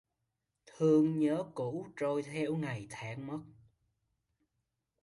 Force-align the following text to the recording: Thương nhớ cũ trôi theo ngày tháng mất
Thương 0.65 1.19
nhớ 1.19 1.43
cũ 1.55 1.87
trôi 1.95 2.23
theo 2.23 2.55
ngày 2.55 2.87
tháng 2.89 3.27
mất 3.27 3.39